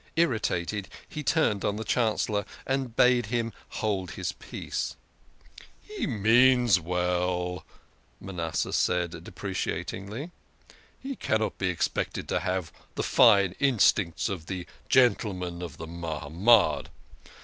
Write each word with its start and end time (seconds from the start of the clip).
Irritated, 0.15 0.87
he 1.07 1.21
turned 1.21 1.63
on 1.63 1.75
the 1.75 1.83
Chancellor, 1.83 2.43
and 2.65 2.95
bade 2.95 3.27
him 3.27 3.53
hold 3.69 4.09
his 4.17 4.31
peace." 4.31 4.95
He 5.79 6.07
means 6.07 6.79
well," 6.79 7.63
said 8.19 8.25
Manasseh 8.25 9.07
deprecatingly." 9.09 10.31
He 11.03 11.15
cannot 11.15 11.59
be 11.59 11.67
expected 11.69 12.27
to 12.29 12.39
have 12.39 12.71
the 12.95 13.03
fine 13.03 13.53
instincts 13.59 14.27
of 14.27 14.47
the 14.47 14.65
gentle 14.89 15.33
men 15.35 15.61
of 15.61 15.77
the 15.77 15.85
Mahamad. 15.85 16.87